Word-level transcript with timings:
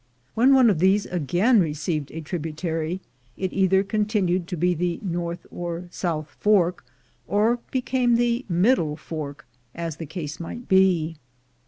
When 0.33 0.55
one 0.55 0.71
of 0.71 0.79
these 0.79 1.05
again 1.05 1.59
received 1.59 2.09
a 2.09 2.21
tributary, 2.21 3.01
it 3.37 3.53
either 3.53 3.83
continued 3.83 4.47
to 4.47 4.57
be 4.57 4.73
the 4.73 4.99
north 5.03 5.45
or 5.51 5.89
south 5.91 6.29
fork, 6.39 6.83
or 7.27 7.59
became 7.69 8.15
the 8.15 8.43
middle 8.49 8.97
fork, 8.97 9.45
as 9.75 9.97
the 9.97 10.07
case 10.07 10.39
might 10.39 10.67
be. 10.67 11.17